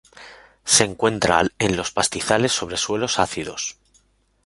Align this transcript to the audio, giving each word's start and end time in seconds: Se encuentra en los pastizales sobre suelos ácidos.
Se 0.65 0.83
encuentra 0.83 1.43
en 1.59 1.77
los 1.77 1.91
pastizales 1.91 2.51
sobre 2.51 2.77
suelos 2.77 3.19
ácidos. 3.19 3.77